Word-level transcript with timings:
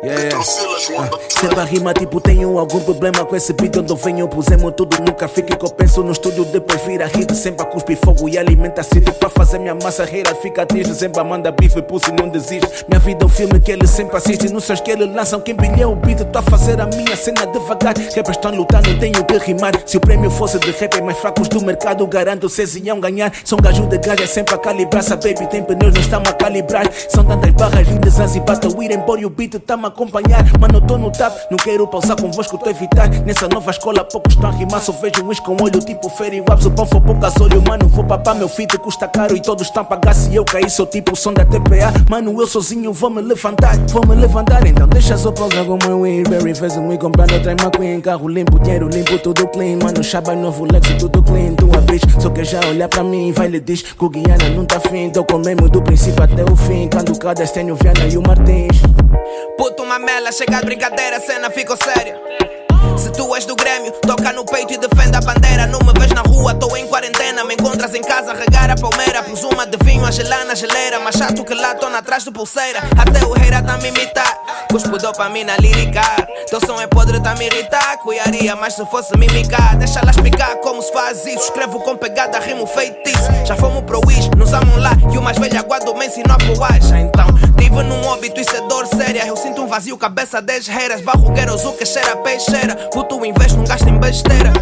Yeah. 0.00 0.30
Sempre 1.28 1.58
a 1.58 1.64
rima 1.64 1.92
tipo 1.92 2.20
tenho 2.20 2.56
algum 2.56 2.78
problema 2.78 3.24
com 3.24 3.34
esse 3.34 3.52
beat 3.52 3.76
onde 3.78 3.90
eu 3.90 3.96
venho 3.96 4.28
Pusemos 4.28 4.72
tudo 4.76 4.96
nunca 5.02 5.26
fique 5.26 5.56
que 5.56 5.64
eu 5.64 5.70
penso 5.70 6.04
no 6.04 6.12
estúdio 6.12 6.44
Depois 6.44 6.80
vira 6.82 7.06
hit 7.08 7.34
sempre 7.34 7.62
a 7.62 7.64
cuspir 7.64 7.98
fogo 8.04 8.28
e 8.28 8.38
alimenta 8.38 8.84
city 8.84 9.10
Pra 9.10 9.28
fazer 9.28 9.58
minha 9.58 9.74
massa 9.74 10.04
rir 10.04 10.24
fica 10.40 10.64
triste 10.64 10.94
Sempre 10.94 11.20
a 11.20 11.24
manda 11.24 11.50
bife 11.50 11.82
pulse 11.82 12.12
não 12.12 12.28
desiste. 12.28 12.84
Minha 12.88 13.00
vida 13.00 13.24
é 13.24 13.26
um 13.26 13.28
filme 13.28 13.58
que 13.58 13.72
ele 13.72 13.88
sempre 13.88 14.16
assiste 14.16 14.48
Nos 14.52 14.64
seus 14.64 14.80
que 14.80 14.92
ele 14.92 15.04
lançam 15.04 15.40
quem 15.40 15.56
bilhão 15.56 15.94
o 15.94 15.96
beat 15.96 16.24
Tô 16.26 16.38
a 16.38 16.42
fazer 16.42 16.80
a 16.80 16.86
minha 16.86 17.16
cena 17.16 17.44
devagar. 17.46 17.94
Rappers 18.14 18.36
estão 18.36 18.52
lutando, 18.52 18.96
tenho 19.00 19.24
que 19.24 19.38
rimar. 19.38 19.72
Se 19.84 19.96
o 19.96 20.00
prêmio 20.00 20.30
fosse 20.30 20.60
de 20.60 20.70
rap 20.70 21.00
mais 21.00 21.18
fracos 21.18 21.48
do 21.48 21.60
mercado 21.60 22.06
Garanto 22.06 22.48
vocês 22.48 22.76
iam 22.76 23.00
ganhar. 23.00 23.32
São 23.44 23.58
gajo 23.58 23.84
de 23.88 23.98
galha 23.98 24.28
sempre 24.28 24.54
a 24.54 24.58
calibrar 24.58 25.02
Se 25.02 25.16
baby 25.16 25.48
tem 25.50 25.64
pneus 25.64 25.92
não 25.92 26.00
estamos 26.00 26.28
a 26.28 26.32
calibrar. 26.34 26.88
São 27.08 27.24
tantas 27.24 27.50
barras 27.50 27.88
vindas 27.88 28.20
a 28.20 28.28
zibar 28.28 28.58
Tô 28.60 28.80
ir 28.80 28.92
embora 28.92 29.20
e 29.20 29.26
o 29.26 29.30
beat 29.30 29.58
tá 29.58 29.76
me 29.76 29.87
acompanhar. 29.88 30.44
Mano 30.58 30.80
tô 30.80 30.96
no 30.96 31.10
tap, 31.10 31.34
não 31.50 31.56
quero 31.56 31.86
pausar 31.86 32.20
convosco 32.20 32.58
Tô 32.58 32.68
a 32.68 32.70
evitar, 32.70 33.08
nessa 33.08 33.48
nova 33.48 33.70
escola 33.70 34.04
poucos 34.04 34.34
estão 34.34 34.50
a 34.50 34.52
rimar 34.52 34.80
Só 34.82 34.92
vejo 34.92 35.24
uns 35.24 35.40
com 35.40 35.56
olho 35.62 35.80
tipo 35.80 36.08
Ferry 36.08 36.40
Waps 36.40 36.66
O 36.66 36.70
pão 36.70 36.86
for 36.86 37.00
pouco 37.00 37.20
gasóleo, 37.20 37.62
mano. 37.66 37.88
Vou 37.88 38.04
papar 38.04 38.34
Meu 38.34 38.48
feed 38.48 38.78
custa 38.78 39.06
caro 39.06 39.36
e 39.36 39.40
todos 39.40 39.66
estão 39.66 39.82
a 39.82 39.84
pagar 39.84 40.14
Se 40.14 40.34
eu 40.34 40.44
cair 40.44 40.70
sou 40.70 40.86
tipo 40.86 41.12
o 41.12 41.16
som 41.16 41.32
da 41.32 41.44
TPA 41.44 41.92
Mano 42.08 42.40
eu 42.40 42.46
sozinho 42.46 42.92
vou 42.92 43.10
me 43.10 43.22
levantar 43.22 43.76
Vou 43.88 44.06
me 44.06 44.14
levantar. 44.14 44.66
Então 44.66 44.88
deixa 44.88 45.16
só 45.16 45.30
pausar 45.30 45.64
como 45.64 45.82
eu 45.84 46.24
Berry 46.28 46.54
fez 46.54 46.76
um 46.76 46.92
e 46.92 46.98
comprando 46.98 47.32
outra 47.32 47.52
McQueen 47.52 48.00
Carro 48.00 48.28
limpo, 48.28 48.58
dinheiro 48.58 48.88
limpo, 48.88 49.18
tudo 49.18 49.46
clean. 49.48 49.78
Mano 49.82 50.02
chaba 50.02 50.34
novo 50.34 50.64
Lex, 50.64 50.88
tudo 50.98 51.22
clean. 51.22 51.54
Tua 51.54 51.80
bitch 51.82 52.04
só 52.20 52.30
quer 52.30 52.44
já 52.44 52.60
olhar 52.66 52.88
pra 52.88 53.02
mim. 53.02 53.32
Vai 53.32 53.48
lhe 53.48 53.60
diz 53.60 53.82
que 53.82 54.08
Guiana 54.08 54.48
não 54.50 54.64
tá 54.64 54.80
fim 54.80 55.10
Tô 55.10 55.24
com 55.24 55.38
mesmo 55.38 55.68
do 55.68 55.82
princípio 55.82 56.22
até 56.22 56.44
o 56.44 56.56
fim. 56.56 56.88
Quando 56.88 57.18
cada 57.18 57.44
estênio 57.44 57.76
Viana 57.76 58.06
e 58.06 58.16
o 58.16 58.22
Martins 58.22 58.82
Puto 59.58 59.84
mamela, 59.84 60.30
chega 60.30 60.60
de 60.60 60.66
brincadeira, 60.66 61.18
cena 61.18 61.50
ficou 61.50 61.76
séria. 61.76 62.16
Se 62.96 63.10
tu 63.10 63.34
és 63.34 63.44
do 63.44 63.56
Grêmio, 63.56 63.90
toca 64.06 64.32
no 64.32 64.44
peito 64.44 64.72
e 64.72 64.78
defende 64.78 65.16
a 65.16 65.20
bandeira. 65.20 65.66
Não 65.66 65.80
me 65.80 65.92
vês 65.98 66.12
na 66.12 66.22
rua, 66.22 66.54
tô 66.54 66.76
em 66.76 66.86
quarentena. 66.86 67.44
Me 67.44 67.54
encontras 67.54 67.92
em 67.94 68.02
casa, 68.02 68.32
regar 68.32 68.70
a 68.70 68.76
palmeira. 68.76 69.22
Pus 69.24 69.42
uma 69.42 69.66
de 69.66 69.76
vinho 69.84 70.04
a 70.06 70.10
gelar 70.12 70.44
na 70.46 70.54
geleira. 70.54 71.00
Mais 71.00 71.16
chato 71.16 71.44
que 71.44 71.54
lá, 71.54 71.74
tô 71.74 71.86
atrás 71.86 72.24
do 72.24 72.32
pulseira. 72.32 72.80
Até 72.96 73.26
o 73.26 73.32
reira 73.32 73.60
tá 73.62 73.76
me 73.78 73.88
imitar. 73.88 74.38
Cuspo 74.70 74.96
dou 74.98 75.12
pra 75.12 75.28
mim 75.28 75.44
na 75.44 75.56
lírica. 75.56 76.02
Teu 76.48 76.60
som 76.64 76.80
é 76.80 76.86
podre, 76.86 77.20
tá 77.20 77.34
me 77.34 77.46
irritar. 77.46 77.98
Cuiaria, 77.98 78.54
mas 78.54 78.74
se 78.74 78.84
fosse 78.86 79.16
mimicar, 79.16 79.76
deixa 79.76 80.00
lá 80.04 80.10
explicar 80.10 80.56
como 80.56 80.80
se 80.82 80.92
faz 80.92 81.26
isso. 81.26 81.44
Escrevo 81.44 81.80
com 81.80 81.96
pegada, 81.96 82.38
rimo 82.38 82.66
feitiço. 82.66 83.28
Já 83.44 83.56
fomos 83.56 83.82
pro 83.82 84.00
Wish, 84.06 84.30
nos 84.36 84.52
amam 84.52 84.78
lá. 84.78 84.92
E 85.12 85.18
o 85.18 85.22
mais 85.22 85.38
velho 85.38 85.58
aguardo 85.58 85.94
me 85.94 86.06
ensinou 86.06 86.36
a 86.36 86.54
voar. 86.54 86.80
Já 86.80 86.98
então, 87.00 87.26
tive 87.68 87.82
num 87.82 88.06
óbito, 88.06 88.40
isso 88.40 88.56
é 88.56 88.66
dor 88.66 88.86
séria. 88.86 89.26
Eu 89.26 89.36
sinto 89.36 89.62
um 89.62 89.66
vazio, 89.66 89.96
cabeça 89.96 90.40
10 90.40 90.66
reiras. 90.68 91.00
Barrugueiros, 91.02 91.64
o 91.64 91.72
que 91.72 91.84
cheira 91.84 92.16
peixeira. 92.16 92.74
Puto 92.90 93.24
investo, 93.24 93.58
não 93.58 93.64
gasta 93.64 93.88
em 93.88 93.98
besteira. 93.98 94.52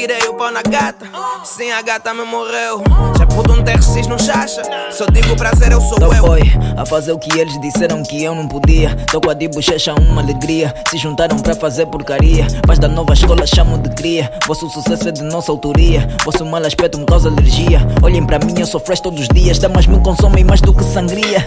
Atirei 0.00 0.28
o 0.30 0.32
pau 0.32 0.50
na 0.50 0.62
gata, 0.62 1.06
sim 1.44 1.70
a 1.72 1.82
gata 1.82 2.14
me 2.14 2.24
morreu. 2.24 2.82
Já 3.18 3.26
puto 3.26 3.52
um 3.52 3.62
TRX 3.62 4.06
no 4.06 4.18
chacha, 4.18 4.62
só 4.90 5.04
digo 5.04 5.36
prazer, 5.36 5.72
eu 5.72 5.80
sou 5.82 5.98
Tô 5.98 6.10
eu. 6.10 6.22
boy, 6.22 6.40
a 6.74 6.86
fazer 6.86 7.12
o 7.12 7.18
que 7.18 7.38
eles 7.38 7.60
disseram 7.60 8.02
que 8.02 8.24
eu 8.24 8.34
não 8.34 8.48
podia. 8.48 8.96
Tô 9.12 9.20
com 9.20 9.28
a 9.28 9.34
de 9.34 9.46
bochecha, 9.48 9.92
uma 9.92 10.22
alegria. 10.22 10.74
Se 10.88 10.96
juntaram 10.96 11.38
pra 11.38 11.54
fazer 11.54 11.84
porcaria. 11.84 12.46
Mas 12.66 12.78
da 12.78 12.88
nova 12.88 13.12
escola 13.12 13.46
chamo 13.46 13.76
de 13.76 13.90
cria. 13.90 14.32
Vosso 14.46 14.70
sucesso 14.70 15.10
é 15.10 15.12
de 15.12 15.22
nossa 15.22 15.52
autoria. 15.52 16.08
Vosso 16.24 16.46
mal 16.46 16.64
aspecto 16.64 16.96
me 16.98 17.04
causa 17.04 17.28
alergia. 17.28 17.86
Olhem 18.02 18.24
pra 18.24 18.38
mim, 18.38 18.54
eu 18.58 18.66
sou 18.66 18.80
fresh 18.80 19.00
todos 19.00 19.20
os 19.20 19.28
dias. 19.28 19.58
Damas 19.58 19.86
me 19.86 20.00
consomem 20.00 20.44
mais 20.44 20.62
do 20.62 20.72
que 20.72 20.82
sangria. 20.82 21.46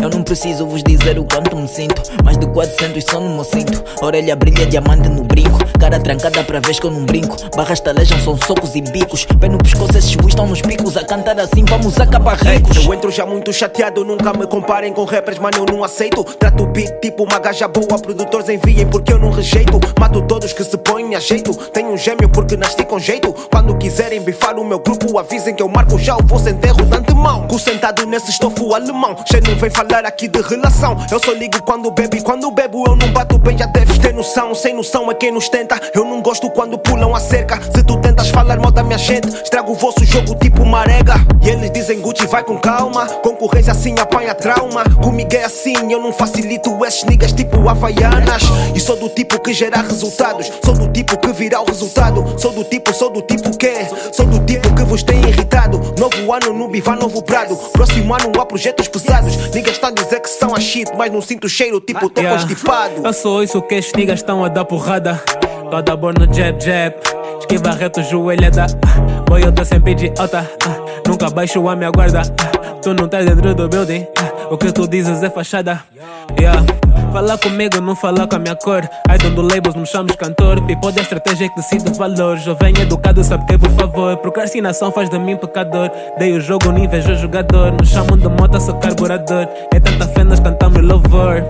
Eu 0.00 0.08
não 0.08 0.22
preciso 0.22 0.66
vos 0.66 0.82
dizer 0.82 1.18
o 1.18 1.24
quanto 1.24 1.54
me 1.54 1.68
sinto. 1.68 2.00
Mais 2.24 2.38
de 2.38 2.46
400 2.46 3.04
só 3.04 3.20
no 3.20 3.28
meu 3.28 3.44
cinto. 3.44 3.84
Orelha 4.00 4.34
brilha, 4.36 4.64
diamante 4.64 5.06
no 5.06 5.22
brinco. 5.22 5.58
Cara 5.78 6.00
trancada 6.00 6.42
pra 6.44 6.60
vez 6.60 6.80
que 6.80 6.86
eu 6.86 6.90
não 6.90 7.04
brinco. 7.04 7.36
Barras 7.54 7.80
talejam, 7.92 8.18
são 8.20 8.36
socos 8.36 8.74
e 8.76 8.80
bicos. 8.80 9.24
Pé 9.24 9.48
no 9.48 9.58
pescoço, 9.58 9.96
esses 9.96 10.14
buis 10.14 10.28
estão 10.28 10.46
nos 10.46 10.62
picos. 10.62 10.96
A 10.96 11.04
cantar 11.04 11.38
assim, 11.40 11.64
vamos 11.64 11.98
acabar 11.98 12.36
ricos. 12.36 12.76
Eu 12.84 12.94
entro 12.94 13.10
já 13.10 13.26
muito 13.26 13.52
chateado, 13.52 14.04
nunca 14.04 14.32
me 14.32 14.46
comparem 14.46 14.92
com 14.92 15.04
rappers, 15.04 15.38
mano, 15.38 15.58
eu 15.58 15.66
não 15.74 15.82
aceito. 15.82 16.22
Trato 16.22 16.62
o 16.62 16.66
beat 16.66 17.00
tipo 17.00 17.24
uma 17.24 17.38
gaja 17.38 17.66
boa, 17.66 17.98
produtores 17.98 18.48
enviem 18.48 18.86
porque 18.86 19.12
eu 19.12 19.18
não 19.18 19.30
rejeito. 19.30 19.80
Mato 19.98 20.22
todos 20.22 20.52
que 20.52 20.62
se 20.62 20.78
põem 21.10 21.16
a 21.16 21.20
jeito. 21.20 21.54
Tenho 21.72 21.90
um 21.90 21.96
gêmeo 21.96 22.28
porque 22.28 22.56
nasci 22.56 22.84
com 22.84 22.98
jeito. 22.98 23.32
Quando 23.50 23.76
quiserem 23.76 24.20
bifar 24.20 24.58
o 24.58 24.64
meu 24.64 24.78
grupo, 24.78 25.18
avisem 25.18 25.54
que 25.54 25.62
eu 25.62 25.68
marco 25.68 25.98
já 25.98 26.16
o 26.16 26.22
vosso 26.24 26.48
enterro 26.48 26.84
de 26.84 26.96
antemão. 26.96 27.46
Com 27.48 27.58
sentado 27.58 28.06
nesse 28.06 28.30
estofo 28.30 28.74
alemão, 28.74 29.16
já 29.30 29.40
não 29.40 29.56
vem 29.56 29.70
falar 29.70 30.04
aqui 30.04 30.28
de 30.28 30.40
relação. 30.40 30.96
Eu 31.10 31.18
só 31.18 31.32
ligo 31.32 31.62
quando 31.62 31.90
bebo 31.90 32.16
e 32.16 32.22
quando 32.22 32.50
bebo 32.50 32.84
eu 32.86 32.96
não 32.96 33.12
bato 33.12 33.38
bem, 33.38 33.58
já 33.58 33.66
deves 33.66 33.98
ter 33.98 34.14
noção. 34.14 34.54
Sem 34.54 34.74
noção 34.74 35.10
é 35.10 35.14
quem 35.14 35.32
nos 35.32 35.48
tenta. 35.48 35.80
Eu 35.94 36.04
não 36.04 36.22
gosto 36.22 36.48
quando 36.50 36.78
pulam 36.78 37.14
a 37.14 37.20
cerca. 37.20 37.60
Se 37.74 37.82
tu 37.82 37.96
tentas 38.00 38.28
falar 38.28 38.58
mal 38.58 38.70
da 38.70 38.82
minha 38.82 38.98
gente, 38.98 39.28
estrago 39.28 39.72
o 39.72 39.74
vosso 39.74 40.04
jogo 40.04 40.34
tipo 40.36 40.64
marega. 40.64 41.14
E 41.42 41.48
eles 41.48 41.70
dizem 41.72 42.00
Gucci 42.00 42.26
vai 42.26 42.44
com 42.44 42.58
calma. 42.58 43.06
Concorrência 43.06 43.72
assim 43.72 43.94
apanha 43.98 44.34
trauma. 44.34 44.84
Comigo 45.02 45.34
é 45.34 45.44
assim, 45.44 45.74
eu 45.90 46.00
não 46.00 46.12
facilito 46.12 46.84
esses 46.84 47.04
niggas 47.04 47.32
tipo 47.32 47.68
Havaianas. 47.68 48.42
E 48.74 48.80
sou 48.80 48.96
do 48.96 49.08
tipo 49.08 49.40
que 49.40 49.52
gera 49.52 49.80
resultados. 49.82 50.50
Sou 50.64 50.74
do 50.74 50.88
tipo 50.88 50.99
que 51.04 51.32
virá 51.32 51.60
o 51.60 51.64
resultado. 51.64 52.38
Sou 52.38 52.52
do 52.52 52.64
tipo, 52.64 52.92
sou 52.92 53.10
do 53.10 53.22
tipo 53.22 53.56
que. 53.56 53.70
Sou 54.12 54.26
do 54.26 54.40
tipo 54.44 54.72
que 54.74 54.82
vos 54.84 55.02
tem 55.02 55.20
irritado. 55.20 55.78
Novo 55.98 56.32
ano 56.32 56.52
no 56.52 56.68
Biva, 56.68 56.94
novo 56.96 57.22
Prado. 57.22 57.56
Próximo 57.72 58.14
ano 58.14 58.32
há 58.40 58.46
projetos 58.46 58.88
pesados. 58.88 59.36
Niggas 59.54 59.74
estão 59.74 59.90
a 59.90 59.92
dizer 59.92 60.20
que 60.20 60.28
são 60.28 60.54
a 60.54 60.60
shit, 60.60 60.90
mas 60.96 61.12
não 61.12 61.20
sinto 61.20 61.48
cheiro 61.48 61.80
tipo 61.80 62.08
tô 62.10 62.20
Yeah. 62.20 62.38
constipado. 62.40 63.06
Eu 63.06 63.12
sou 63.12 63.42
isso 63.42 63.60
que 63.62 63.74
estes 63.76 63.94
niggas 63.94 64.20
estão 64.20 64.44
a 64.44 64.48
dar 64.48 64.64
porrada. 64.64 65.20
Toda 65.70 65.96
bor 65.96 66.12
no 66.18 66.26
jab 66.32 66.62
jab. 66.64 66.94
Esquiva 67.38 67.70
reto, 67.72 68.02
joelhada. 68.02 68.66
Boy, 69.28 69.44
eu 69.44 69.52
tô 69.52 69.64
sempre 69.64 69.94
de 69.94 70.12
alta. 70.18 70.48
ah. 70.66 70.76
Nunca 71.06 71.30
baixo 71.30 71.66
a 71.68 71.76
minha 71.76 71.90
guarda. 71.90 72.22
ah. 72.22 72.74
Tu 72.82 72.92
não 72.94 73.08
tá 73.08 73.22
dentro 73.22 73.54
do 73.54 73.68
building. 73.68 74.06
O 74.50 74.58
que 74.58 74.72
tu 74.72 74.88
dizes 74.88 75.22
é 75.22 75.30
fachada. 75.30 75.80
Yeah. 76.36 76.66
Falar 77.12 77.38
comigo, 77.38 77.80
não 77.80 77.94
falar 77.94 78.26
com 78.26 78.34
a 78.34 78.38
minha 78.40 78.56
cor. 78.56 78.82
I 79.08 79.16
don't 79.16 79.36
do 79.36 79.42
labels, 79.42 79.76
não 79.76 79.82
me 79.82 79.86
chames 79.86 80.16
cantor. 80.16 80.60
People 80.66 80.90
de 80.90 81.00
estratégia 81.00 81.48
que 81.48 81.54
decide 81.54 81.96
valor. 81.96 82.36
Jovem 82.36 82.74
educado, 82.80 83.22
sabe 83.22 83.46
que 83.46 83.56
por 83.56 83.70
favor. 83.70 84.16
Procrastinação 84.16 84.90
faz 84.90 85.08
de 85.08 85.20
mim 85.20 85.36
pecador. 85.36 85.88
Dei 86.18 86.32
o 86.32 86.40
jogo, 86.40 86.72
não 86.72 86.78
invejo 86.78 87.14
jogador. 87.14 87.70
Nos 87.72 87.90
chamam 87.90 88.18
de 88.18 88.28
moto, 88.28 88.60
sou 88.60 88.74
carburador. 88.74 89.46
É 89.72 89.78
tanta 89.78 90.08
fé, 90.08 90.24
nós 90.24 90.40
cantamos 90.40 90.82
louvor. 90.82 91.46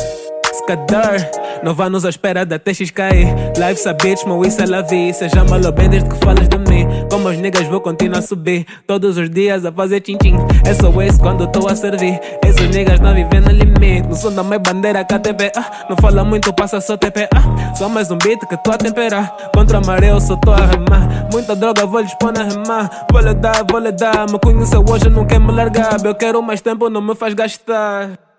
Skadar, 0.53 1.31
não 1.63 1.75
vá 1.75 1.89
nos 1.89 2.05
à 2.05 2.11
espera 2.11 2.45
da 2.45 2.59
TX 2.59 2.91
cair. 2.91 3.29
Life 3.57 3.89
a 3.89 3.95
bitch, 3.95 4.27
meu 4.27 4.45
isso 4.45 4.61
é 4.63 4.67
la 4.67 4.83
vie. 4.83 5.15
Seja 5.15 5.43
malo 5.45 5.73
bem 5.73 5.89
desde 5.89 6.07
que 6.07 6.17
falas 6.17 6.47
de 6.49 6.59
mim. 6.59 6.70
Como 7.11 7.29
os 7.29 7.37
niggas 7.37 7.67
vou 7.67 7.81
continuar 7.81 8.21
a 8.21 8.23
subir. 8.23 8.65
Todos 8.87 9.19
os 9.19 9.29
dias 9.29 9.65
a 9.65 9.73
fazer 9.73 10.01
tchim-tchim. 10.01 10.37
É 10.65 10.73
só 10.73 10.91
isso 11.03 11.19
quando 11.21 11.47
tô 11.49 11.67
a 11.67 11.75
servir. 11.75 12.21
Esses 12.45 12.69
niggas 12.71 13.01
não 13.01 13.13
vivem 13.13 13.41
no 13.41 13.51
limite. 13.51 14.09
No 14.09 14.15
som 14.15 14.33
da 14.33 14.45
minha 14.45 14.61
bandeira 14.61 15.05
KTP. 15.05 15.51
Ah, 15.57 15.87
não 15.91 15.97
fala 15.97 16.25
muito, 16.25 16.53
passa 16.53 16.81
só 16.81 16.97
TP. 16.97 17.29
Ah, 17.35 17.75
só 17.75 17.89
mais 17.89 18.11
um 18.13 18.17
beat 18.19 18.39
que 18.47 18.57
tô 18.59 18.71
a 18.71 18.79
temperar. 18.79 19.37
Contra 19.53 19.79
a 19.79 19.81
maré 19.81 20.11
eu 20.11 20.21
só 20.21 20.37
tô 20.37 20.53
a 20.53 20.67
remar. 20.67 21.29
Muita 21.33 21.57
droga, 21.57 21.85
vou 21.85 22.01
lhes 22.01 22.15
pôr 22.15 22.33
na 22.33 22.45
remar. 22.45 23.07
Vou 23.11 23.21
lhe 23.21 23.35
dar, 23.35 23.65
vou 23.69 23.81
lhe 23.81 23.91
dar. 23.91 24.31
Me 24.31 24.39
conheceu 24.39 24.85
hoje, 24.89 25.11
não 25.11 25.27
quer 25.27 25.41
me 25.41 25.51
largar. 25.51 25.97
Eu 26.05 26.15
quero 26.15 26.41
mais 26.41 26.61
tempo, 26.61 26.89
não 26.89 27.03
me 27.03 27.17
faz 27.17 27.35
gastar. 27.35 28.30